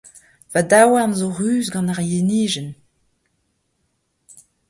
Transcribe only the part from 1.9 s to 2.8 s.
ar yenijenn.